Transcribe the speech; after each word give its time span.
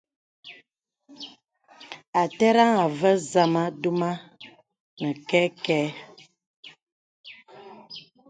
A 2.21 2.21
tɛrəŋ 2.37 2.71
à 2.83 2.85
və̀ 2.99 3.15
zamà 3.31 3.63
duma 3.81 4.11
nə 4.99 5.09
kɛkɛ̄. 5.29 5.83